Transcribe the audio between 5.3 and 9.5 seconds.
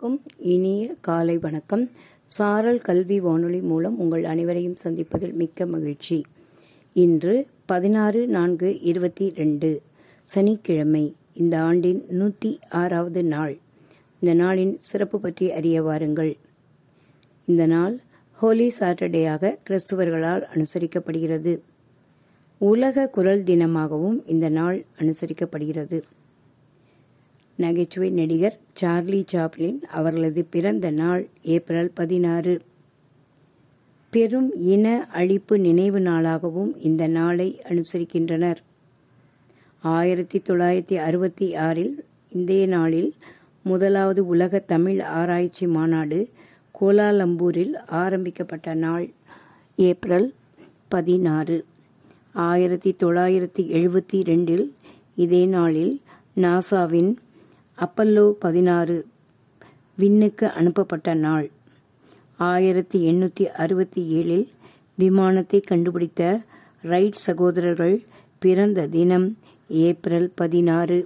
மிக்க மகிழ்ச்சி. இன்று பதினாறு நான்கு இருபத்தி